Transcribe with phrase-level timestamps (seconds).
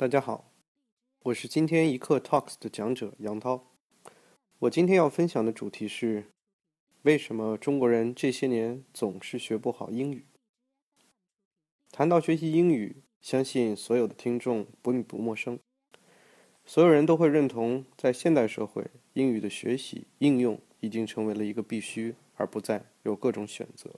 [0.00, 0.50] 大家好，
[1.24, 3.66] 我是今天一课 Talks 的讲者杨涛。
[4.60, 6.24] 我今天要分享的主题是：
[7.02, 10.24] 为什么中国人这些年总是学不好英语？
[11.92, 15.58] 谈到学习英语，相信所有的听众不不陌生。
[16.64, 23.90] 所有人都会认同，在现代社会，英语的学习应用已经成为了一个必须，而不再有各种选择。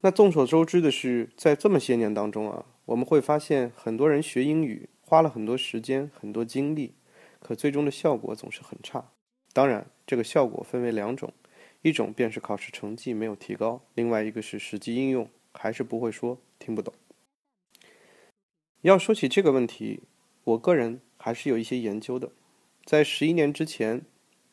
[0.00, 2.66] 那众所周知的是，在这么些年当中啊。
[2.86, 6.94] 我们会发现，很多人学英语花了很多时间、很多精力，
[7.40, 9.10] 可最终的效果总是很差。
[9.52, 11.32] 当然，这个效果分为两种，
[11.82, 16.92] 一种便是考试成绩没有提高，另外一个是实际应用还是不会说、听不懂。
[18.82, 20.02] 要说起这个问题，
[20.44, 22.32] 我个人还是有一些研究的。
[22.84, 24.02] 在十一年之前，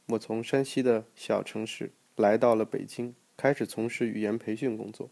[0.07, 5.09] 我从山西的小城市来到了北京，开始从事语言培训工作。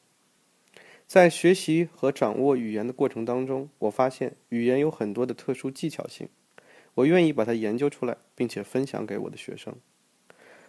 [1.10, 6.30] 在学习和掌握语言的过程当中，我发现语言有很多的特殊技巧性，
[6.94, 9.76] 我愿意把它研究出来，并且分享给我的学生。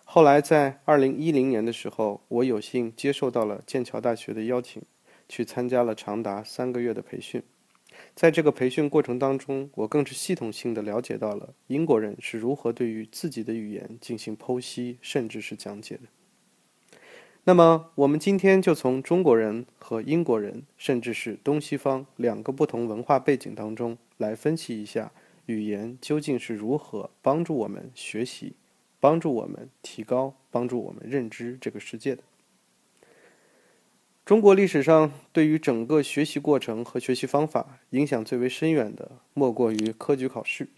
[0.03, 4.81] 后来在二零一零年的时候，我有幸接受到了剑桥大学的邀请，
[5.28, 7.43] 去参加了长达三个月的培训。
[8.15, 16.05] 在这个培训过程当中，我更是系统性的了解到了英国人是如何对于自己的语言进行剖析，甚至是讲解的。
[17.45, 25.11] 那么，我们今天就从中国人和英国人，甚至是东西方两个不同文化背景当中来分析一下
[25.47, 28.53] 语言究竟是如何帮助我们学习、
[29.01, 32.23] 帮助我们提高、帮助我们认知这个世界的。
[34.25, 40.69] 中国历史上对于整个学习过程和学习方法影响最为深远的，莫过于科举考试。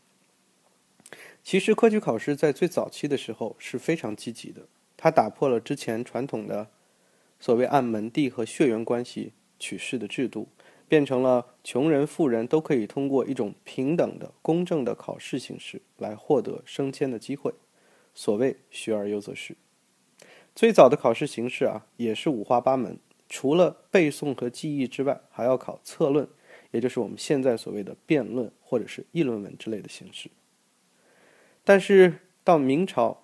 [1.43, 4.63] 其实，科举考试在最早期的时候是非常积极的。
[5.03, 6.69] 它打破了之前传统的
[7.41, 10.47] 所谓按门第和血缘关系取士的制度，
[10.87, 17.53] 变成了穷人、富人都可以通过一种平等的、公正的考试形式来获得升迁的机会。
[18.15, 19.57] 所谓“学而优则仕”。
[20.55, 22.97] 最早的考试形式啊，也是五花八门，
[23.29, 26.29] 除了背诵和记忆之外，还要考策论，
[26.71, 30.31] 也就是我们现在所谓的辩论或者是议论文之类的形式。
[31.65, 33.22] 但是到明朝。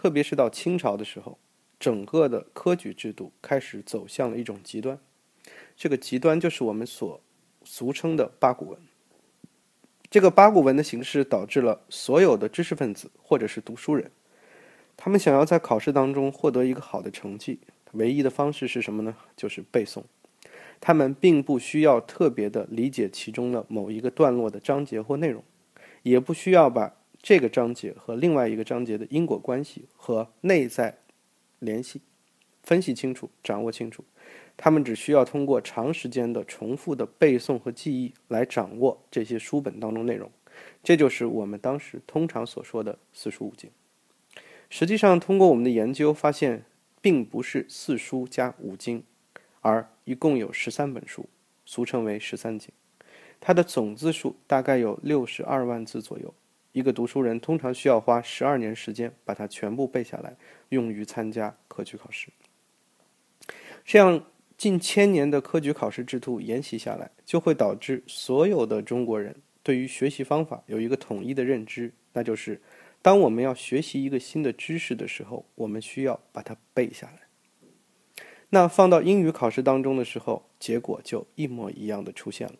[0.00, 1.36] 特别是到清朝的时候，
[1.78, 4.98] 整个的科举制度开始走向了一种极端，
[5.76, 7.20] 这个极端就是我们所
[7.64, 8.78] 俗称的八股文。
[10.10, 14.10] 这个八股文的形式导致了所有的知识分子或者是读书人，
[14.96, 17.60] 他们想要在考试当中获得一个好的成绩，
[17.92, 19.14] 唯一的方式是什么呢？
[19.36, 20.02] 就是背诵。
[20.80, 25.44] 他们并不需要特别的理解其中的某一个段落的章节或内容，
[26.04, 26.94] 也不需要把。
[27.22, 30.98] 这个章节和另外一个章节的因果关系和内在
[31.58, 32.00] 联系
[32.62, 34.02] 分析清楚、掌握清楚，
[34.56, 40.30] 他们只需要通过长时间的重复的背诵和记忆来掌握这些书本当中内容。
[40.82, 43.70] 这就是我们当时通常所说的四书五经。
[44.68, 46.64] 实际上，通过我们的研究发现，
[47.00, 49.02] 并不是四书加五经，
[49.60, 51.28] 而一共有十三本书，
[51.64, 52.70] 俗称为十三经。
[53.40, 56.32] 它的总字数大概有六十二万字左右。
[56.72, 60.36] 一个读书人通常需要花十二年时间把它全部背下来，
[60.68, 62.28] 用于参加科举考试。
[63.84, 64.24] 这样
[64.56, 72.60] 近千年的科举考试制度沿袭下来，就会导致所有的中国人对于学习方法有一个统一的认知，那就是
[73.02, 77.22] 当我们要学习一个新的知识的时候，我们需要把它背下来。
[78.50, 82.54] 那放到英语考试当中的时候，结果就一模一样的出现了。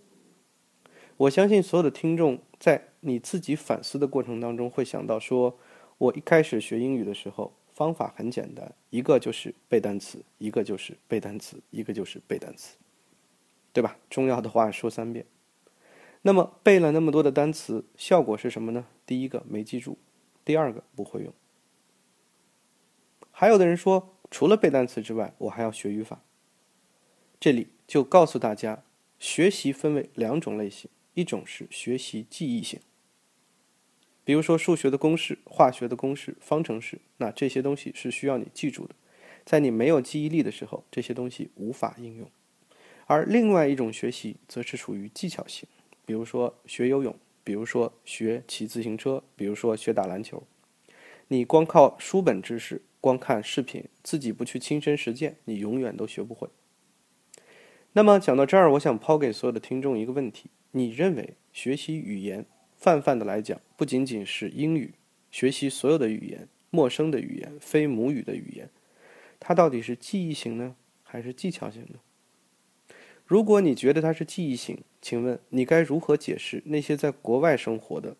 [1.20, 5.58] 我相信所有的听众在你自己反思的过程当中，会想到说，
[5.98, 12.78] 我一开始学英语的时候，方法很简单，一个就是背单词，一个就是背单词，一个就是背单词，
[13.74, 13.98] 对吧？
[14.08, 15.26] 重要的话说三遍。
[16.22, 18.86] 那么背了那么多的单词，效果是什么呢？
[19.04, 19.98] 第一个没记住，
[20.42, 21.30] 第二个不会用。
[23.30, 26.22] 还有的人说，除了背单词之外，我还要学语法。
[27.38, 28.84] 这里就告诉大家，
[29.18, 30.90] 学习分为两种类型。
[31.14, 32.80] 一种是学习记忆性，
[34.24, 38.94] 比如说数学的公式、化学的公式、方程式，那这些东西是需要你记住的。
[39.44, 42.30] 在你没有记忆力的时候，这些东西无法应用。
[43.06, 45.68] 而另外一种学习则是属于技巧性，
[46.06, 50.42] 比如说学游泳，比如说学骑自行车，比如说学打篮球。
[51.28, 56.48] 你光靠书本知识、光看视频，自己不去亲身实践，你永远都学不会。
[57.92, 60.48] 那么讲到这儿，我想抛给所有的听众一个问题。
[60.70, 62.46] 你认为学习语言，
[62.76, 64.94] 泛泛的来讲，不仅仅是英语，
[65.32, 68.70] 学习所有的语言，陌生的语言，非母语的语言，
[69.40, 71.98] 它到底是记忆型呢，还是技巧型呢？
[73.26, 78.16] 如果你觉得它是记忆型，请问你该如何解释那些在国外生活的，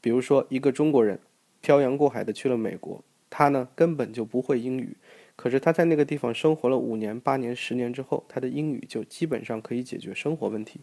[0.00, 1.18] 比如说一个中国人
[1.60, 4.96] 漂洋过海的去了美国，他呢根本就不会英语，
[5.36, 10.80] 可是他在那个地方生活了五年、八年、十年之后，他的英语就基本上可以解决生活问题，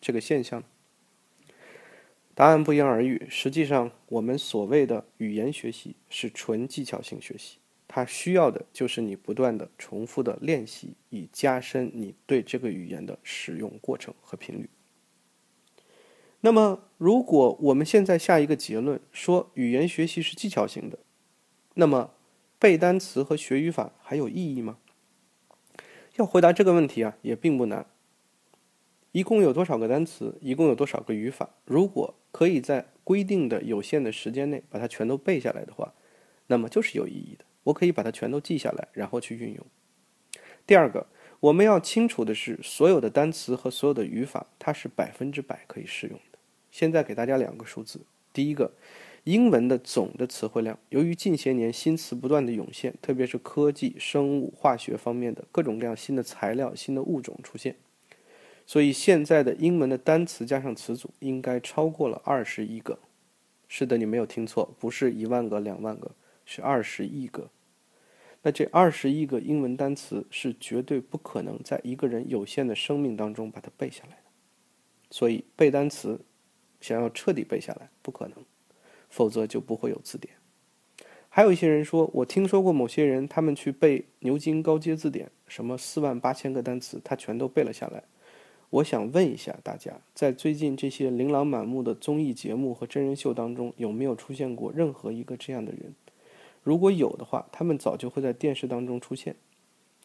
[0.00, 0.62] 这个现象？
[2.34, 3.26] 答案不言而喻。
[3.28, 7.58] 实际上，我们所谓的语言学习是纯技巧性学习。
[7.86, 14.70] 它需要的就是你不断的重复的练习，以加深你对这个语言的使用过程和频率。
[16.40, 20.98] 那么，如果我们现在下一个结论说语言学习是技巧型的，
[21.74, 22.12] 那么
[22.62, 24.78] 背单词和学语法还有意义吗？
[26.14, 27.86] 要回答这个问题啊，也并不难。
[29.10, 30.38] 一共有多少个单词？
[30.40, 31.50] 一共有多少个语法？
[31.64, 35.92] 如果可以在规定的有限的时间内把它全都背下来的话，
[36.46, 37.44] 那么就是有意义的。
[37.64, 39.66] 我可以把它全都记下来，然后去运用。
[40.64, 41.08] 第二个，
[41.40, 46.38] 我们要清楚的是，所有的单词和所有的语法，它是百分之百可以适用的。
[46.70, 48.72] 现在给大家两个数字：第一个，
[49.24, 57.76] 英文的总的词汇量，由于近些年新词不断的涌现，特别是科技、生物、化学方面的各种各样新的材料、新的物种出现，
[58.66, 62.98] 所以现在的英文的单词加上词组应该超过了二十亿个。
[63.68, 66.10] 是的，你没有听错，不是一万个、两万个。
[66.44, 67.48] 是二十亿个，
[68.42, 74.22] 那这二十亿个英文单词是绝对不可能在一个人有限的生命当中把它背下来的，
[75.08, 76.20] 所以背单词，
[76.80, 78.36] 想要彻底背下来不可能，
[79.12, 80.34] 否则就不会有字典。
[81.28, 88.02] 还有一些人说，我听说过某些人他们去背牛津高阶字典，什么四万八千个单词，他全都背了下来。
[88.70, 95.94] 我想问一下大家，在最近这些琳琅满目的综艺节目和真人秀当中，有没有出现过任何一个这样的人？
[96.62, 99.36] 如果有的话，他们早就会在电视当中出现，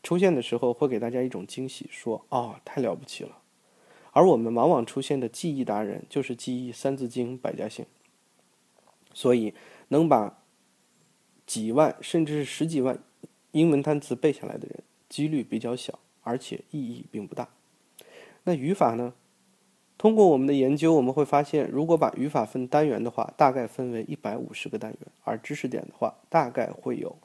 [0.04, 3.38] 出现的时候会给大家一种惊喜，说：“哦，太了不起了。”
[4.12, 7.86] 而我们往往出现的记忆达人，就是记忆《三字经》《百家姓》，
[9.18, 9.52] 所以
[9.88, 10.38] 能把
[11.48, 13.00] 几万甚至是十几万
[13.50, 17.50] 英文单词背下来的人，几率比较小，而且意义并不大。
[18.44, 19.16] 那语法呢？
[19.98, 27.18] 通过我们的研究，我们会发现，如果把语法分单元的话，大概分为一百五十个单元；而知识点的话，大概会有，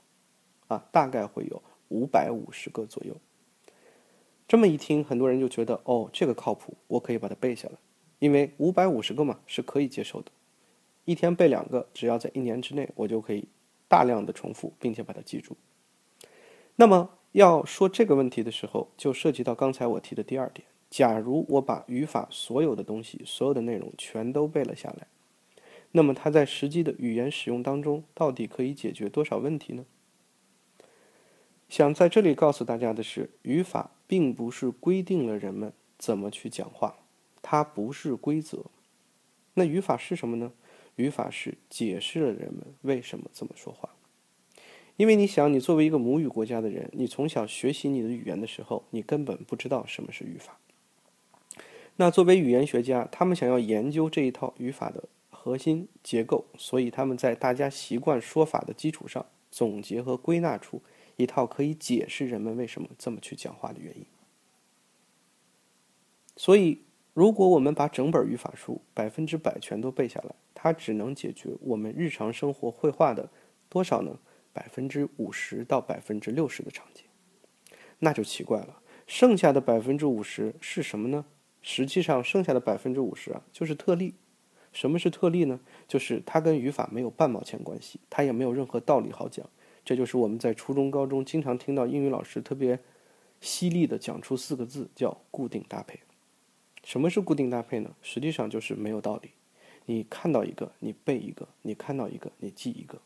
[0.69, 3.15] 啊，大概会有五百五十个左右。
[4.49, 7.75] 这么一听，很多人就觉得，哦，这个靠谱，我可以把它背下来，
[8.19, 10.33] 因为五百五十个嘛是可以接受的。
[11.05, 13.49] 一天背两个，只要在一年之内，我就可以
[13.89, 15.57] 大量的重复，并且把它记住。
[16.77, 20.67] 那么要说这个问题的时候，就涉及到刚才我提的第二点。
[20.89, 25.07] 假如我把语法所有的东西、所有的内容全都背了下来，
[25.93, 29.87] 那么它在实际的语言使用当中，到底可以解决多少问题呢？
[31.69, 36.97] 想在这里告诉大家的是，语法并不是规定了人们怎么去讲话，
[37.41, 38.67] 它不是规则。
[39.55, 40.53] 那语法是什么呢？
[40.97, 43.91] 语法是解释了人们为什么这么说话。
[44.97, 50.59] 因为你想，你作为一个母语国家的人，你从小学习你的语言的时候，你根本不知道什么是语法。
[51.97, 60.83] 那作为语言学家，他们想要研究这一套语法的核心结构，所以他们在大家习惯说法的基础上，总结和归纳出
[61.17, 64.05] 一套可以解释人们为什么这么去讲话的原因。
[66.37, 66.83] 所以，
[67.15, 73.29] 如果我们把整本语法书百分之百全都背下来，它只能解决我们日常生活绘画的
[73.69, 74.17] 多少呢？
[74.53, 77.05] 百分之五十到百分之六十的场景，
[77.99, 78.81] 那就奇怪了。
[79.09, 81.25] 剩下的百分之五十是什么呢？
[81.63, 84.15] 实际上，剩下的百分之五十啊，就是特例。
[84.73, 85.59] 什么是特例呢？
[85.89, 89.45] 就是它跟语法没有半毛钱关系，它也没有任何道理好讲。
[89.85, 92.79] 这就是我们在初中、高中经常听到英语老师特别
[93.41, 95.99] 犀利的讲出四个字，叫固定搭配。
[96.85, 97.97] 什么是固定搭配呢？
[98.01, 99.31] 实际上就是没有道理。
[99.87, 103.01] 你看到一个，你背一个；你看到一个，你记一个。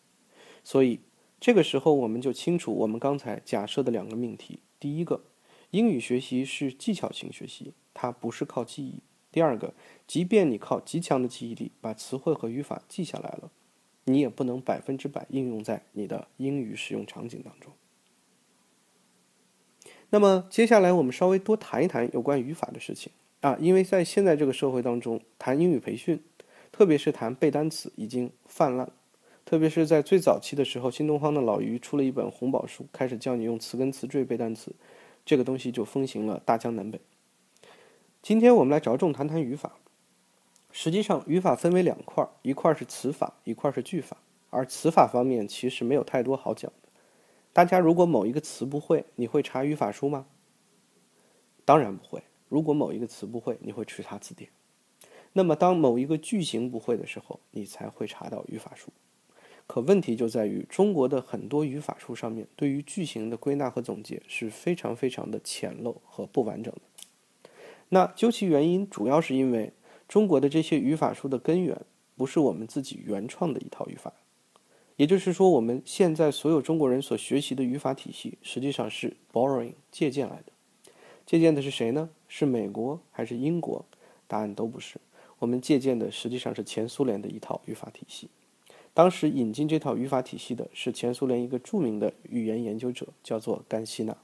[0.63, 1.01] 所以
[1.41, 5.23] 这个时候，我们就清楚我们刚才假设的两个命题：第一个，
[5.71, 7.73] 英语学习是技巧型学习。
[7.99, 9.01] 它不是靠记忆。
[9.33, 9.73] 第二个，
[10.07, 13.51] 即便你靠极强的记忆力把词汇和语法记下来了，
[14.05, 17.73] 你也不能百分之百应用在你的英语使用场景当中。
[20.11, 26.23] 那么接下来我们稍微多谈一谈有关语法的事情啊，因为在现在这个社会当中，谈英语培训，
[26.77, 28.87] 特别是谈背单词已经泛滥，
[29.47, 34.71] 特别是在最早期的时候，新东方的老于出了一本红宝书，开始教你用词根词缀背单词，
[35.25, 37.01] 这个东西就风行了大江南北。
[38.21, 39.79] 今天我们来着重谈谈语法。
[40.71, 44.19] 实际上，语法分为两块儿，一块是词法，一块是句法。
[44.51, 46.91] 而词法方面其实没有太多好讲的。
[47.55, 50.27] 大家如果某一个词不会，你会查语法书吗？
[51.65, 52.23] 当然不会。
[52.51, 54.51] 如果某一个词不会，你会去查字典。
[55.37, 58.89] 那么当某一个句型不会的时候，你才会查到语法书。
[59.67, 67.51] 可问题就在于，中国的很多语法书上面对于句型的归纳和总结是非常非常的浅陋和不完整的。
[67.91, 69.75] 那究其原因，主要是因为
[70.09, 71.83] 中国的这些语法书的根源
[72.17, 74.15] 不是我们自己原创的一套语法，
[74.97, 80.53] 也就是说，我们现在所有中国人所学习的语法体系实际上是 borrowing 借鉴来的。
[81.27, 82.09] 借鉴的是谁呢？
[82.27, 83.85] 是美国还是英国？
[84.27, 84.99] 答案都不是。
[85.39, 88.29] 我们借鉴的实际上是前苏联的一套语法体系。
[88.95, 94.17] 当时引进这套语法体系的是前苏联一个著名的语言研究者，叫做甘希纳。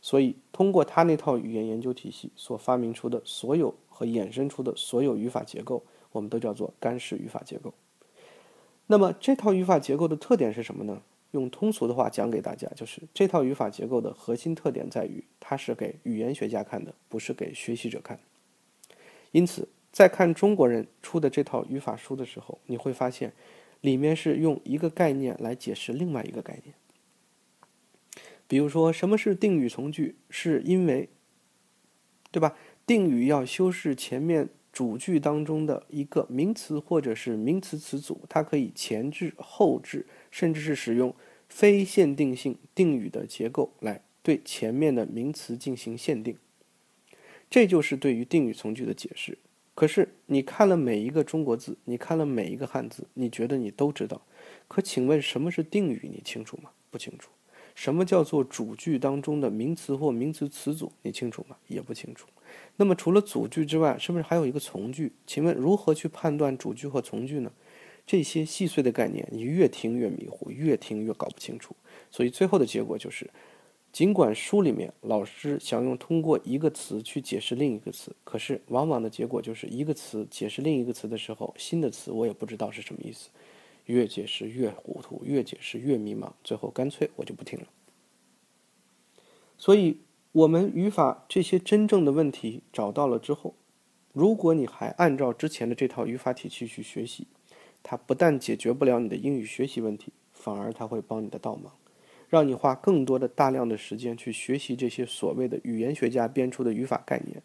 [0.00, 5.82] 所以，通过他那套语言研究体系所发明出的所有和衍生出的所有语法结构，
[6.12, 7.72] 我们都叫做干式语法结构。
[8.86, 11.02] 那么，这套语法结构的特点是什么呢？
[11.30, 18.20] 用通俗的话讲给大家，就是这套语法结构的核心特点在于，它是给语言学家看的，不是给学习者看。
[19.32, 23.32] 因此，在看中国人出的这套语法书的时候，你会发现。
[23.80, 26.74] 里面是用一个概念来解释另外一个概念，
[28.48, 31.10] 比如说什么是定语从句，是因为，
[32.30, 32.56] 对吧？
[32.86, 41.14] 定语要修饰前面主句当中的一个名词或者是名词词组，它可以前置、后置，甚至是使用
[41.50, 46.38] 非限定性定语的结构来对前面的名词进行限定，
[47.50, 49.36] 这就是对于定语从句的解释。
[49.84, 54.22] 可是你看了每一个中国字，你看了每一个汉字，你觉得你都知道。
[54.66, 56.08] 可请问什么是定语？
[56.10, 56.70] 你清楚吗？
[56.90, 57.30] 不清楚。
[57.74, 60.90] 什么叫做主句当中的名词或名词词组？
[61.02, 61.56] 你清楚吗？
[61.68, 62.26] 也不清楚。
[62.76, 65.12] 那么除了主句之外，是不是还有一个从句？
[65.26, 67.52] 请问如何去判断主句和从句呢？
[68.06, 71.76] 这些细碎的概念，你越听越迷糊，越听越搞不清楚。
[72.10, 73.28] 所以最后的结果就是。
[73.94, 83.30] 尽管书里面老师想用通过一个词去解释另一个词，可是往往的结果就是一个词解释另一个词的时候，新的词我也不知道是什么意思，
[83.84, 87.66] 越解释越糊涂，越解释越迷茫，最后干脆我就不听了。
[89.56, 90.00] 所以，
[90.32, 93.54] 我们语法这些真正的问题找到了之后，
[94.12, 97.28] 如果你还按照之前的这套语法体系去学习，
[97.84, 101.72] 它不但解决不了你的英语学习问题，反而它会帮你的倒忙。
[102.34, 107.40] 让你花更多的大量的时间去学习这些所谓的语言学家编出的语法概念，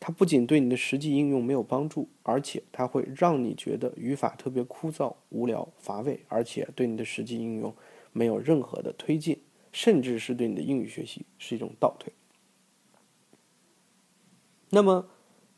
[0.00, 7.72] 它不仅对你的实际应用没有帮助，而且它会让你觉得语法特别枯燥、无聊、乏味，而且对你的实际应用
[8.12, 9.38] 没有任何的推进，
[9.70, 12.12] 甚至是对你的英语学习是一种倒退。
[14.70, 15.06] 那么，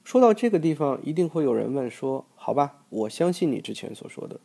[0.05, 4.39] 说到这个地方，一定会有人问说：“好吧，我相信你之前所说的。”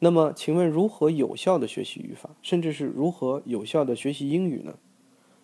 [0.00, 4.78] 那么，请问如何有效的学习语法，甚至是如何有效的学习英语呢？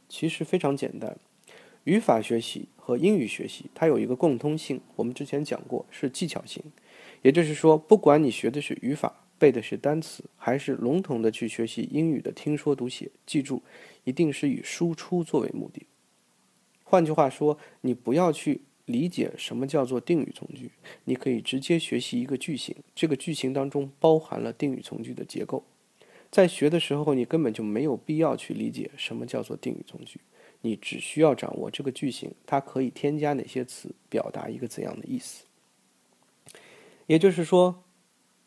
[0.09, 1.17] 其实非常简单，
[1.83, 6.63] 语法学习和英语学习它有一个共通性，我们之前讲过是技巧性，
[7.23, 13.61] 也就是说，不管你学的是语法，背的是单词，还是笼统的去学习英语的听说读写，记住，
[14.05, 15.87] 一定是以输出作为目的。
[16.85, 18.61] 换句话说，你不要去。
[18.87, 20.71] 理解什么叫做定语从句，
[21.05, 25.65] 你可以直接学习一个句型，这个句型当中包含了定语从句的结构。
[26.31, 30.21] 在学的时候，你根本就没有必要去理解什么叫做定语从句，
[30.61, 35.45] 你只需要掌握这个句型，它可以添加哪些词，表达一个怎样的意思。
[37.07, 37.85] 也就是说，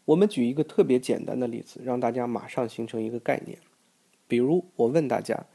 [0.06, 3.58] 我们举一个特别简单的例子，让大家马上形成一个概念。
[4.28, 5.46] 比如，我问大家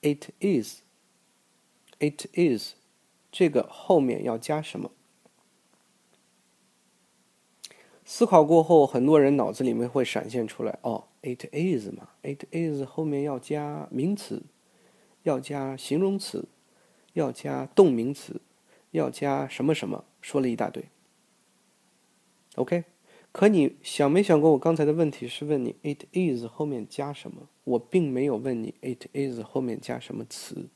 [0.00, 0.80] ：“It is,
[1.98, 2.74] it is。”
[3.32, 4.90] 这个后面要加什么？
[8.04, 14.42] 思考过后，很多人脑子里面会闪现出来：哦，it is 嘛，it is 后面要加名词，
[15.22, 16.48] 要加形容词，
[17.12, 18.40] 要加动名词，
[18.90, 20.86] 要加什么什么，说了一大堆。
[22.56, 22.82] OK，
[23.30, 27.48] 可你想没想过，我刚才的问题是问你 it is 后面加什么？
[27.62, 30.68] 我并没有问你 it is 后面加什么词。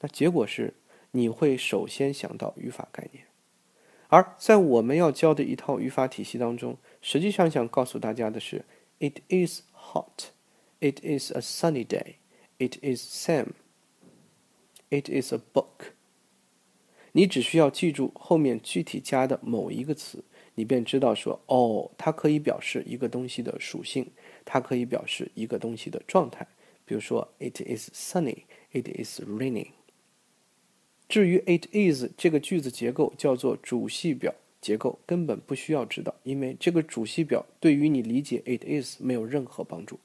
[0.00, 0.72] 那结果是。
[1.12, 3.22] 你会首先想到语法概念，
[4.08, 8.64] 而在我们要教的一套语法体系当中，实际上想告诉大家的是
[8.98, 10.30] ：It is hot,
[10.80, 12.16] it is a sunny day,
[12.58, 13.48] it is Sam,
[14.88, 15.92] it is a book。
[17.12, 24.10] 你只需要记住后面具体加的某一个词，你便知道说，哦，它可以表示一个东西的属性，
[24.46, 26.48] 它可以表示一个东西的状态。
[26.86, 29.72] 比如说，It is sunny, it is raining。
[31.12, 40.00] 至于 it is 这个句子结构叫做主系表结构，根本不需要知道，因为这个主系表对于你理解 it is 没有任何帮助。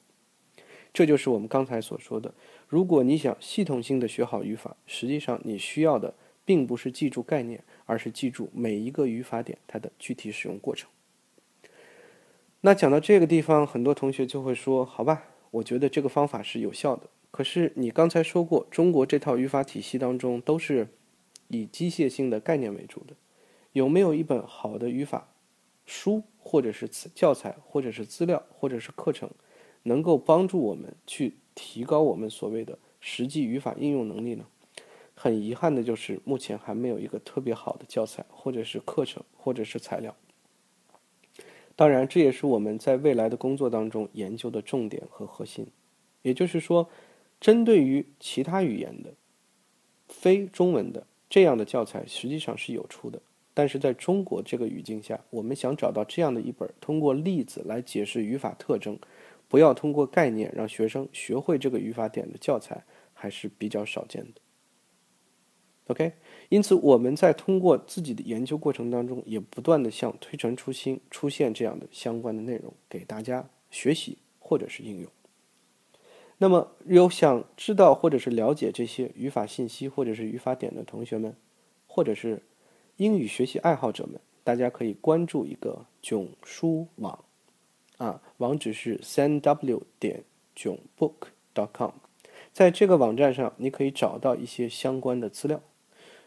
[0.92, 2.34] 这就是我们刚才所说的，
[2.68, 6.12] 如果你想系统性的学好语法，实际上你需要的
[6.44, 10.90] 并不是记住概念，而是记住每一个语法点它的具体使用过程。
[12.60, 17.04] 那讲到这个地方，很多同学就会说：“好吧，我觉得这个方法是有效的。
[17.30, 20.86] 可是你刚才说过，中国这套语法体系当中都是
[21.48, 23.14] 以机械性的概念为主的，
[23.72, 25.28] 有没有一本好的语法
[25.84, 29.30] 书，或者是教材，或者是资料，或者是课程，
[29.82, 34.46] 能够帮助我们去提高我们所谓的实际语法应用能力呢？”
[35.20, 40.14] 很遗憾的就是，目前还没有一个特别好的教材，或者是课程，或者是材料。
[41.74, 45.66] 当然，这也是我们在未来的工作当中研究的重点和核心。
[46.22, 46.88] 也就是说，
[47.40, 49.14] 针对于其他语言的、
[50.08, 53.20] 非中文的这样的教材，实际上是有出的。
[53.54, 58.96] 但是在中国这个语境下，我们想找到这样的一本通过例子来解释语法特征，
[59.48, 64.40] 不要通过概念让学生学会这个语法点的教材，还是比较少见的。
[65.88, 66.12] OK，
[66.50, 75.10] 因此我们在通过自己的研究过程当中，也不断的向推陈出新，出现这样的相关的内容给大家学习或者是应用。
[76.38, 81.34] 那么有想知道或者是了解这些语法信息或者是语法点的同学们，
[81.86, 82.42] 或者是
[82.96, 87.24] 英语学习爱好者们，大家可以关注一个囧书网，
[87.96, 90.22] 啊，网址是三 w 点
[90.54, 91.14] 囧 book
[91.52, 91.90] dot com
[92.52, 95.60] 在这个网站上你可以找到一些相关的资料。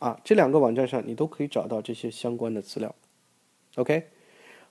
[0.00, 2.92] 啊，这两个网站上你都可以找到这些相关的资料。
[3.76, 4.08] OK，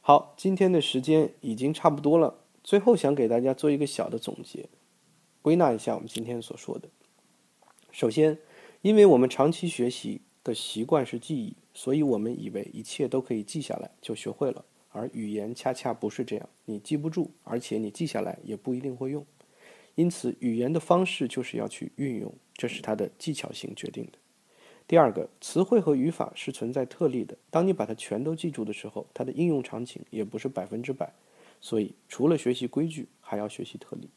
[0.02, 4.68] 好，今天的时间已经差不多了，最后想给大家做一个小的总结，
[5.42, 6.90] 归纳一下我们今天所说的。
[7.92, 8.38] 首先，
[8.82, 11.56] 因为我们长期学习的习惯是记忆。
[11.72, 19.26] 所以我们以为一切都可以记下来就学会了，而语言恰恰不是这样，你记不住，而且你记下来也不一定会用。
[19.96, 24.18] 因此，语言的方式就是要去运用，这是它的技巧性决定的。
[24.90, 31.14] 第二个，词汇和语法是存在特例的，当你把它全都记住的时候，它的应用场景也不是百分之百。
[31.62, 34.10] 所以，除了学习规矩，还要学习特例。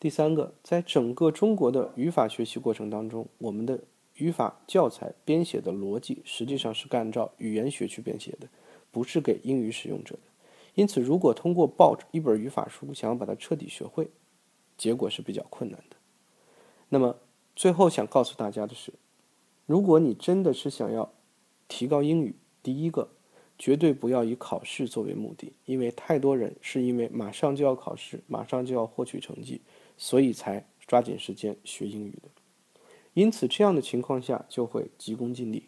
[0.00, 3.78] 第三个，在整个中国的语法学习过程当中，我们的。
[4.16, 8.46] 语法教材编写的逻辑实际上是按照语言学去编写的，
[8.90, 10.20] 不是给英语使用者的。
[10.74, 14.10] 因此，如果通过抱着一本语法书想要把它彻底学会，
[14.76, 15.96] 结果是比较困难的。
[16.90, 17.16] 那么，
[17.56, 18.92] 最后想告诉大家的是，
[19.66, 21.12] 如果你真的是想要
[21.68, 23.08] 提高英语，第一个，
[23.58, 29.60] 绝对不要以考试作为目的，因为太多人是因为马上就要考试，马上就要获取成绩，
[29.96, 32.28] 所以才抓紧时间学英语的。
[33.14, 35.64] 因此，这样的情况下就会急功近利。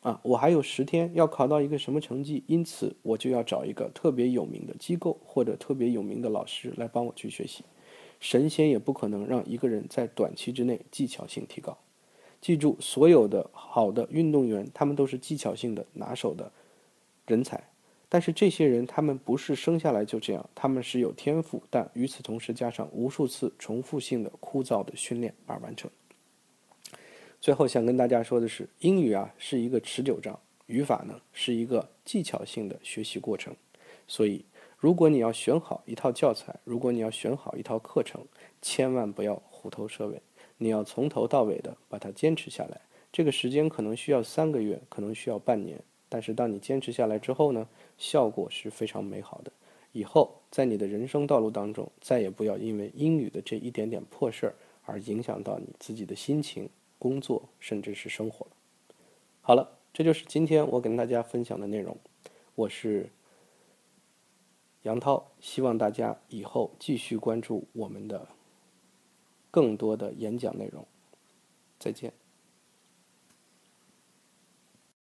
[0.00, 7.64] 啊，我还有十天要考到一个什么成绩，因此我就要找一个特别有名的机构或者特别有名的老师来帮我去学习。
[8.18, 11.76] 神仙也不可能让一个人在短期之内技巧性提高。
[12.40, 16.50] 记住，所有的好的运动员，他们都是技巧性的拿手的
[17.26, 17.62] 人才。
[18.08, 25.90] 但是这些人，他们不是生下来就这样，他们是有天赋，但与此同时加上无数次重复性的枯燥的训练而完成。
[27.40, 33.54] 最后想跟大家说的是，英语啊是一个持久战，语法呢是一个技巧性的学习过程。
[34.08, 34.44] 所以，
[34.76, 38.26] 如果你要选好一套教材，如果你要选好一套课程，
[38.60, 40.20] 千万不要虎头蛇尾，
[40.62, 42.82] 你要从头到尾的把它坚持下来。
[43.10, 49.50] 这个时间可能需要三个月，可能需要半年，但是当你坚持下来之后呢，效果是非常美好的。
[49.92, 56.68] 以后在你的人生道路当中，再也不要因为英语的这一点点破事儿而影响到你自己的心情。
[57.00, 58.46] 工作甚至是生活。
[59.40, 61.96] 好了，这就是今天我跟大家分享的内容。
[62.54, 63.08] 我是
[64.82, 68.28] 杨涛，希望大家以后继续关注我们的
[69.50, 70.86] 更多的演讲内容。
[71.78, 72.12] 再见。